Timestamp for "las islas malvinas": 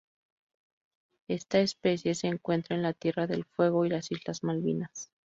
3.89-5.11